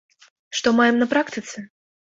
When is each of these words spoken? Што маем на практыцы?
Што 0.61 0.73
маем 0.79 0.99
на 1.05 1.11
практыцы? 1.15 1.57